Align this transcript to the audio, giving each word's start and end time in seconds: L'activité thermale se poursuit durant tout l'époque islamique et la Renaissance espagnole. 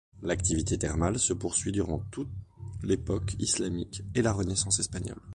L'activité 0.23 0.79
thermale 0.79 1.19
se 1.19 1.31
poursuit 1.31 1.71
durant 1.71 1.99
tout 2.09 2.27
l'époque 2.81 3.35
islamique 3.37 4.01
et 4.15 4.23
la 4.23 4.33
Renaissance 4.33 4.79
espagnole. 4.79 5.21